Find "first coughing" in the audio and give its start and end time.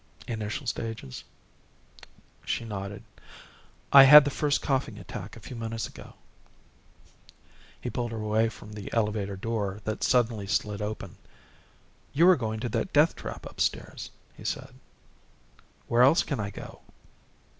4.31-4.97